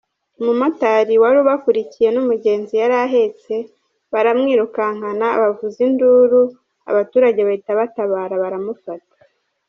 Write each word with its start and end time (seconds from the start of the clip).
Umumotari 0.39 1.13
wari 1.21 1.37
ubakurikiye 1.43 2.09
n’umugenzi 2.11 2.73
yari 2.81 2.95
ahetse 3.05 3.53
baramwirukankana 4.13 5.27
bavuza 5.41 5.79
induru 5.87 6.41
abaturage 6.89 7.39
bahita 7.47 7.71
batabara 7.79 8.35
baramufata. 8.43 9.13